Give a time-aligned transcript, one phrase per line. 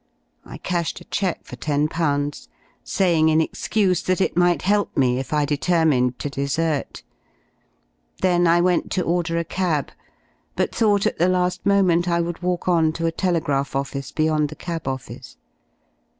[0.43, 2.47] I cashed a cheque for j^io,
[2.83, 7.03] saying in excuse that it might help me if I determined 51 to desert.
[8.19, 9.91] Then I went to order a cab,
[10.55, 14.49] but thought at the la^ moment I would walk on to a telegraph office beyond
[14.49, 15.37] the cab office.